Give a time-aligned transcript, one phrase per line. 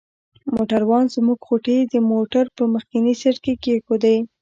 [0.53, 4.15] موټروان زموږ غوټې د موټر په مخکني سیټ کې کښېښودې.